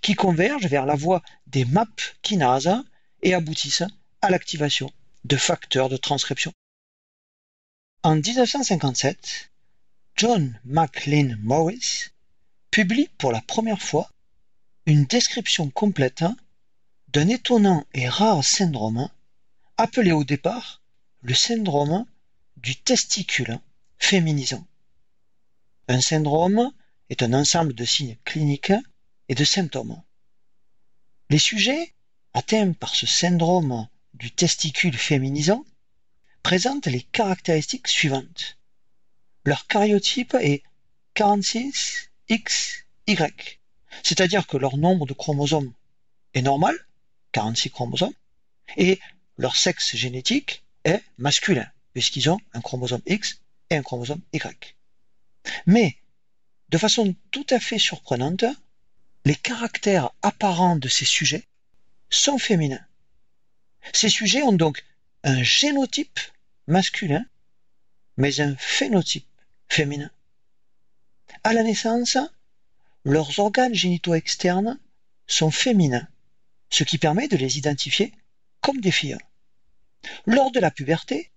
[0.00, 2.82] qui convergent vers la voie des MAP kinases
[3.22, 3.84] et aboutissent
[4.22, 4.90] à l'activation
[5.24, 6.52] de facteurs de transcription.
[8.02, 9.50] En 1957,
[10.16, 12.10] John McLean Morris
[12.70, 14.10] publie pour la première fois
[14.86, 16.24] une description complète
[17.12, 19.10] d'un étonnant et rare syndrome
[19.76, 20.80] appelé au départ
[21.22, 22.06] le syndrome
[22.56, 23.58] du testicule
[23.98, 24.64] féminisant.
[25.88, 26.72] Un syndrome
[27.08, 28.72] est un ensemble de signes cliniques
[29.28, 30.00] et de symptômes.
[31.30, 31.94] Les sujets
[32.32, 35.64] atteints par ce syndrome du testicule féminisant
[36.44, 38.56] présentent les caractéristiques suivantes.
[39.44, 40.62] Leur cariotype est
[41.16, 43.58] 46XY,
[44.04, 45.72] c'est-à-dire que leur nombre de chromosomes
[46.34, 46.76] est normal,
[47.32, 48.14] 46 chromosomes,
[48.76, 48.98] et
[49.36, 53.40] leur sexe génétique est masculin, puisqu'ils ont un chromosome X
[53.70, 54.76] et un chromosome Y.
[55.66, 55.96] Mais,
[56.68, 58.44] de façon tout à fait surprenante,
[59.24, 61.46] les caractères apparents de ces sujets
[62.08, 62.84] sont féminins.
[63.92, 64.84] Ces sujets ont donc
[65.24, 66.20] un génotype
[66.66, 67.24] masculin,
[68.16, 69.26] mais un phénotype
[69.68, 70.10] féminin.
[71.44, 72.18] À la naissance,
[73.04, 74.78] leurs organes génitaux externes
[75.26, 76.08] sont féminins,
[76.70, 78.12] ce qui permet de les identifier
[78.60, 79.18] comme des filles.
[80.26, 81.30] Lors de la puberté,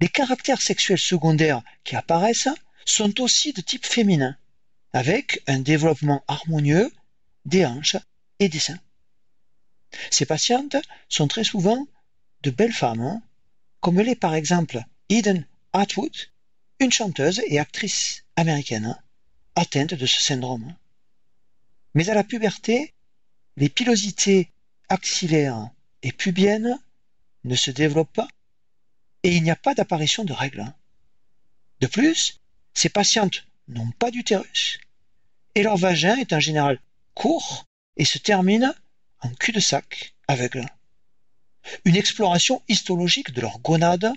[0.00, 2.48] les caractères sexuels secondaires qui apparaissent
[2.84, 4.36] sont aussi de type féminin,
[4.92, 6.92] avec un développement harmonieux
[7.44, 7.96] des hanches
[8.38, 8.80] et des seins.
[10.10, 10.76] Ces patientes
[11.08, 11.86] sont très souvent
[12.42, 13.22] de belles femmes, hein,
[13.80, 16.14] comme l'est par exemple Eden Atwood,
[16.80, 18.98] une chanteuse et actrice américaine hein,
[19.54, 20.74] atteinte de ce syndrome.
[21.94, 22.94] Mais à la puberté,
[23.56, 24.50] les pilosités
[24.88, 25.70] axillaires
[26.02, 26.78] et pubiennes
[27.44, 28.28] ne se développent pas
[29.22, 30.60] et il n'y a pas d'apparition de règles.
[30.60, 30.74] Hein.
[31.80, 32.40] De plus,
[32.74, 34.78] ces patientes n'ont pas d'utérus
[35.54, 36.78] et leur vagin est en général
[37.14, 38.74] court et se termine
[39.20, 40.66] en cul-de-sac aveugle.
[41.84, 44.12] Une exploration histologique de leurs gonades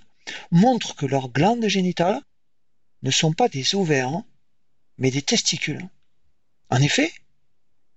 [0.52, 2.22] montre que leurs glandes génitales
[3.02, 4.22] ne sont pas des ovaires,
[4.98, 5.88] mais des testicules.
[6.70, 7.12] En effet,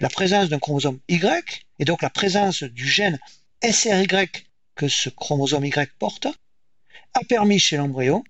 [0.03, 3.21] la présence d'un chromosome Y, et donc la présence du gène
[3.63, 4.29] SRY
[4.75, 6.27] que ce chromosome Y porte,
[7.15, 8.25] a permis chez l'embryon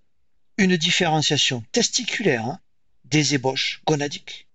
[0.59, 2.59] une différenciation testiculaire
[3.05, 4.47] des ébauches gonadiques.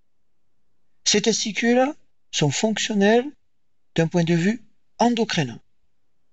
[1.05, 1.91] Ces testicules
[2.29, 3.25] sont fonctionnels
[3.95, 4.61] d'un point de vue
[4.99, 5.59] endocrinien.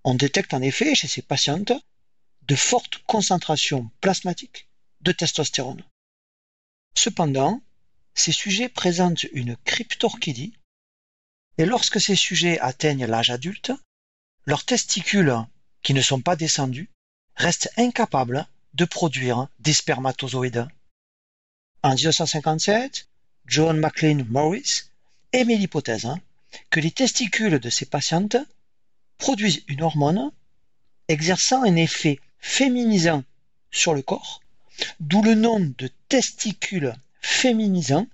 [0.05, 1.73] On détecte en effet chez ces patientes
[2.43, 4.69] de fortes concentrations plasmatiques
[5.01, 5.83] de testostérone.
[6.95, 7.63] Cependant,
[8.15, 10.53] ces sujets présentent une cryptorchidie
[11.59, 13.73] et lorsque ces sujets atteignent l'âge adulte,
[14.47, 15.37] leurs testicules
[15.83, 16.91] qui ne sont pas descendus
[17.37, 20.69] restent incapables de produire des spermatozoïdes.
[21.83, 23.09] En 1957,
[23.47, 24.85] John McLean Morris
[25.33, 26.09] émet l'hypothèse
[26.71, 28.37] que les testicules de ces patientes
[29.19, 30.31] produisent une hormone
[31.09, 33.25] exerçant un effet féminisant
[33.71, 34.41] sur le corps,
[35.01, 38.07] d'où le nom de testicule féminisant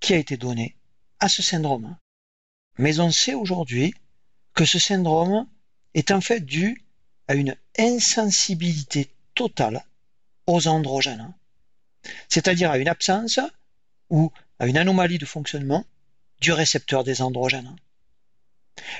[0.00, 0.76] qui a été donné
[1.20, 1.96] à ce syndrome.
[2.78, 3.94] Mais on sait aujourd'hui
[4.54, 5.46] que ce syndrome
[5.94, 6.84] est en fait dû
[7.28, 9.84] à une insensibilité totale
[10.46, 11.32] aux androgènes,
[12.28, 13.40] c'est-à-dire à une absence
[14.10, 15.84] ou à une anomalie de fonctionnement
[16.40, 17.76] du récepteur des androgènes.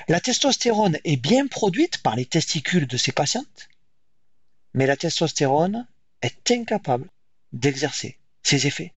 [0.07, 3.69] La testostérone est bien produite par les testicules de ces patientes,
[4.73, 5.85] mais la testostérone
[6.21, 7.09] est incapable
[7.51, 8.93] d'exercer ses effets.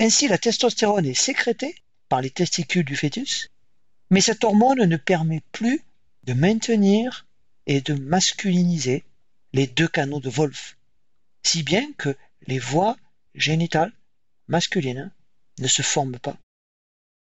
[0.00, 1.74] Ainsi, la testostérone est sécrétée
[2.08, 3.48] par les testicules du fœtus,
[4.10, 5.82] mais cette hormone ne permet plus
[6.24, 7.26] de maintenir
[7.66, 9.04] et de masculiniser
[9.52, 10.76] les deux canaux de Wolf,
[11.42, 12.16] si bien que
[12.46, 12.96] les voies
[13.34, 13.92] génitales
[14.48, 15.12] masculines
[15.58, 16.36] ne se forment pas.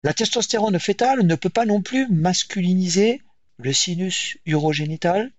[0.03, 3.21] La testostérone fétale ne peut pas non plus masculiniser
[3.57, 5.31] le sinus urogénital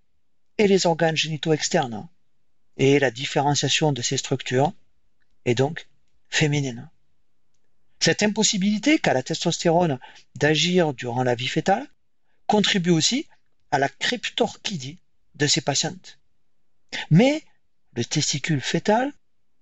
[0.58, 2.08] et les organes génitaux externes,
[2.76, 4.72] et la différenciation de ces structures
[5.44, 5.86] est donc
[6.28, 6.90] féminine.
[8.00, 9.98] Cette impossibilité qu'a la testostérone
[10.36, 11.86] d'agir durant la vie fétale
[12.46, 13.26] contribue aussi
[13.70, 14.98] à la cryptorchidie
[15.34, 16.18] de ces patientes.
[17.10, 17.42] Mais
[17.94, 19.12] le testicule fœtal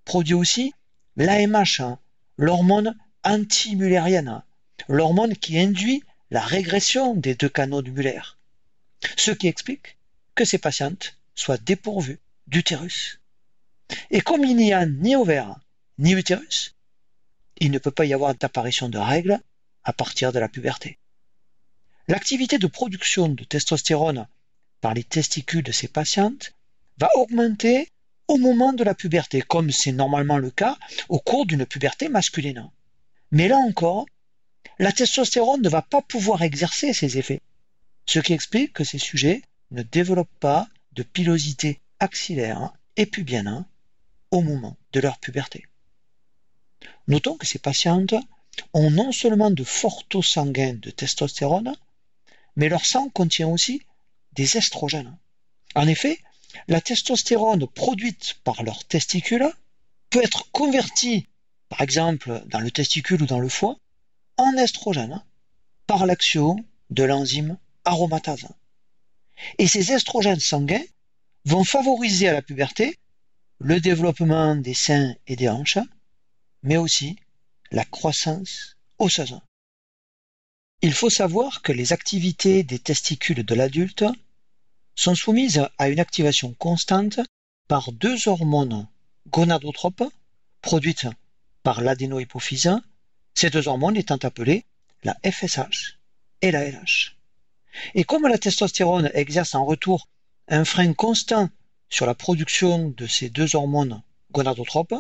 [0.05, 0.75] produit aussi
[1.16, 1.99] l'AMH, hein,
[2.37, 4.42] l'hormone antimullérienne,
[4.88, 8.20] l'hormone qui induit la régression des deux canaux Muller,
[9.16, 9.97] ce qui explique
[10.35, 13.20] que ces patientes soient dépourvues d'utérus.
[14.11, 15.61] Et comme il n'y a ni ovaire
[15.99, 16.73] ni utérus,
[17.58, 19.40] il ne peut pas y avoir d'apparition de règles
[19.84, 20.98] à partir de la puberté.
[22.08, 24.26] L'activité de production de testostérone
[24.80, 26.54] par les testicules de ces patientes
[26.98, 27.88] va augmenter
[28.28, 30.76] au moment de la puberté, comme c'est normalement le cas
[31.08, 32.70] au cours d'une puberté masculine.
[33.30, 34.06] Mais là encore,
[34.78, 37.40] la testostérone ne va pas pouvoir exercer ses effets,
[38.06, 43.64] ce qui explique que ces sujets ne développent pas de pilosité axillaire et pubienne
[44.30, 45.66] au moment de leur puberté.
[47.09, 48.14] Notons que ces patientes
[48.73, 51.75] ont non seulement de forts taux sanguins de testostérone,
[52.57, 53.83] mais leur sang contient aussi
[54.33, 55.16] des estrogènes.
[55.75, 56.20] En effet,
[56.68, 59.51] la testostérone produite par leurs testicules
[60.11, 61.27] peut être convertie,
[61.68, 63.77] par exemple dans le testicule ou dans le foie,
[64.37, 65.23] en estrogène
[65.87, 66.57] par l'action
[66.90, 68.49] de l'enzyme aromatase.
[69.59, 70.85] Et ces estrogènes sanguins
[71.44, 72.99] vont favoriser à la puberté
[73.59, 75.79] le développement des seins et des hanches,
[76.64, 77.16] mais aussi
[77.70, 79.38] la croissance osseuse.
[80.83, 84.05] Il faut savoir que les activités des testicules de l'adulte
[84.96, 87.20] sont soumises à une activation constante
[87.68, 88.87] par deux hormones
[89.29, 90.05] gonadotropes
[90.61, 91.07] produites
[91.62, 92.81] par l'adénohypophyse,
[93.35, 94.64] ces deux hormones étant appelées
[95.03, 95.98] la FSH
[96.42, 97.16] et la LH.
[97.94, 100.09] Et comme la testostérone exerce en retour
[100.48, 101.48] un frein constant
[101.88, 104.94] sur la production de ces deux hormones gonadotropes,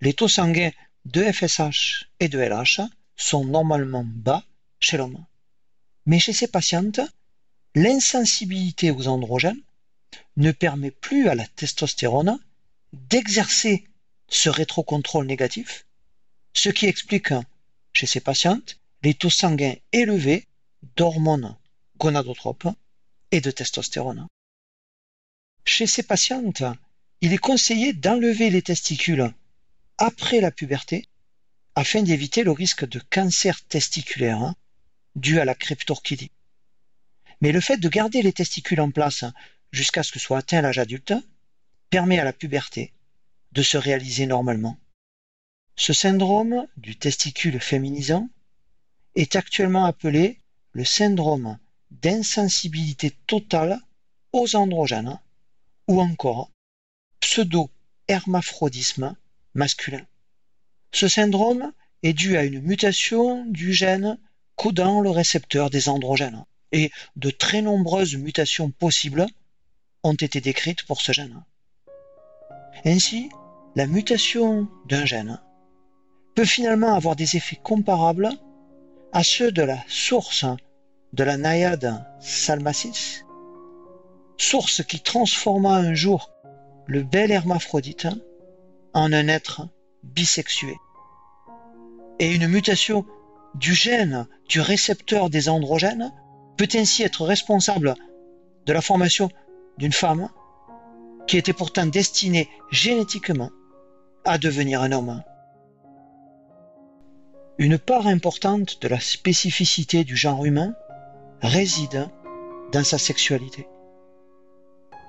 [0.00, 0.70] les taux sanguins
[1.04, 2.80] de FSH et de LH
[3.16, 4.44] sont normalement bas
[4.80, 5.24] chez l'homme.
[6.06, 7.00] Mais chez ces patientes,
[7.74, 9.60] l'insensibilité aux androgènes
[10.36, 12.38] ne permet plus à la testostérone
[12.92, 13.84] d'exercer
[14.28, 15.86] ce rétrocontrôle négatif,
[16.54, 17.34] ce qui explique
[17.92, 20.46] chez ces patientes les taux sanguins élevés
[20.96, 21.56] d'hormones
[21.98, 22.68] gonadotropes
[23.30, 24.26] et de testostérone.
[25.64, 26.62] Chez ces patientes,
[27.20, 29.32] il est conseillé d'enlever les testicules
[30.00, 31.04] après la puberté
[31.74, 34.54] afin d'éviter le risque de cancer testiculaire
[35.14, 36.32] dû à la cryptorchidie.
[37.42, 39.24] Mais le fait de garder les testicules en place
[39.72, 41.12] jusqu'à ce que soit atteint l'âge adulte
[41.90, 42.94] permet à la puberté
[43.52, 44.78] de se réaliser normalement.
[45.76, 48.30] Ce syndrome du testicule féminisant
[49.16, 50.38] est actuellement appelé
[50.72, 51.58] le syndrome
[51.90, 53.78] d'insensibilité totale
[54.32, 55.18] aux androgènes
[55.88, 56.50] ou encore
[57.20, 59.14] pseudo-hermaphrodisme
[59.54, 60.06] masculin.
[60.92, 61.72] Ce syndrome
[62.02, 64.18] est dû à une mutation du gène
[64.56, 69.26] codant le récepteur des androgènes et de très nombreuses mutations possibles
[70.02, 71.42] ont été décrites pour ce gène.
[72.84, 73.28] Ainsi,
[73.76, 75.40] la mutation d'un gène
[76.34, 78.30] peut finalement avoir des effets comparables
[79.12, 80.44] à ceux de la source
[81.12, 83.22] de la naïade salmacis,
[84.36, 86.32] source qui transforma un jour
[86.86, 88.08] le bel hermaphrodite
[88.94, 89.68] en un être
[90.02, 90.76] bisexué.
[92.18, 93.06] Et une mutation
[93.54, 96.12] du gène du récepteur des androgènes
[96.56, 97.94] peut ainsi être responsable
[98.66, 99.30] de la formation
[99.78, 100.28] d'une femme
[101.26, 103.50] qui était pourtant destiné génétiquement
[104.24, 105.22] à devenir un homme.
[107.58, 110.74] Une part importante de la spécificité du genre humain
[111.40, 112.08] réside
[112.72, 113.68] dans sa sexualité.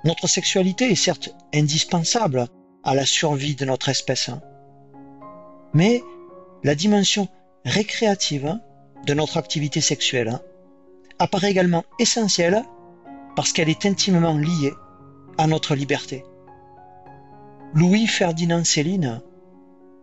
[0.04, 2.48] Notre sexualité est certes indispensable
[2.84, 4.30] à la survie de notre espèce,
[5.74, 6.04] mais
[6.64, 7.28] la dimension
[7.66, 8.60] récréative
[9.06, 10.40] de notre activité sexuelle
[11.20, 12.64] apparaît également essentielle
[13.36, 14.74] parce qu'elle est intimement liée
[15.38, 16.24] à notre liberté.
[17.74, 19.22] Louis-Ferdinand Céline,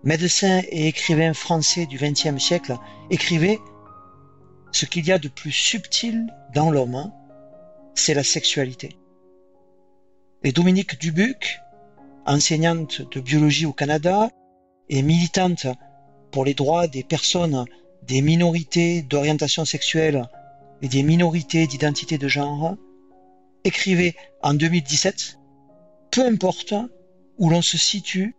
[0.03, 2.77] médecin et écrivain français du XXe siècle,
[3.11, 3.59] écrivait
[4.73, 7.13] Ce qu'il y a de plus subtil dans l'homme,
[7.95, 8.99] c'est la sexualité.
[10.45, 11.61] Et Dominique Dubuc,
[12.29, 14.31] enseignante de biologie au Canada
[14.89, 15.67] et militante
[16.31, 17.65] pour les droits des personnes
[18.03, 20.29] des minorités d'orientation sexuelle
[20.83, 22.77] et des minorités d'identité de genre,
[23.65, 25.39] écrivait en 2017,
[26.11, 26.75] peu importe
[27.39, 28.37] où l'on se situe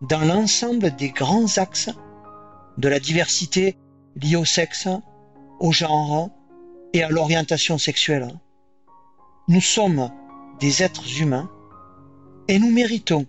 [0.00, 1.90] dans l'ensemble des grands axes
[2.78, 3.76] de la diversité
[4.16, 4.88] liée au sexe,
[5.60, 6.30] au genre
[6.92, 8.28] et à l'orientation sexuelle.
[9.48, 10.10] Nous sommes
[10.60, 11.50] des êtres humains
[12.48, 13.26] et nous méritons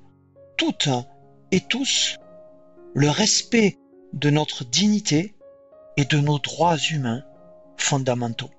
[0.58, 0.90] toutes
[1.52, 2.18] et tous
[2.94, 3.78] le respect
[4.14, 5.36] de notre dignité
[5.98, 7.24] et de nos droits humains
[7.78, 8.50] fondamentaux.